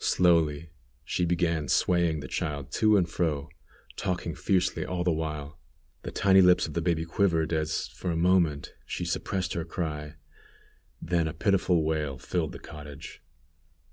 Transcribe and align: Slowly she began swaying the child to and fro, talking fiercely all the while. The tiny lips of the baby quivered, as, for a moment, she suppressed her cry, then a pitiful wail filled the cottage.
Slowly 0.00 0.70
she 1.04 1.24
began 1.24 1.68
swaying 1.68 2.18
the 2.18 2.26
child 2.26 2.72
to 2.72 2.96
and 2.96 3.08
fro, 3.08 3.50
talking 3.94 4.34
fiercely 4.34 4.84
all 4.84 5.04
the 5.04 5.12
while. 5.12 5.60
The 6.02 6.10
tiny 6.10 6.40
lips 6.40 6.66
of 6.66 6.74
the 6.74 6.82
baby 6.82 7.04
quivered, 7.04 7.52
as, 7.52 7.86
for 7.86 8.10
a 8.10 8.16
moment, 8.16 8.74
she 8.84 9.04
suppressed 9.04 9.52
her 9.52 9.64
cry, 9.64 10.16
then 11.00 11.28
a 11.28 11.32
pitiful 11.32 11.84
wail 11.84 12.18
filled 12.18 12.50
the 12.50 12.58
cottage. 12.58 13.22